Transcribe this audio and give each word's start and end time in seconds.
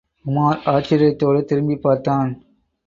உமார் 0.25 0.59
ஆச்சரியத்தோடு 0.65 1.43
திரும்பிப் 1.43 1.81
பார்த்தான். 1.81 2.31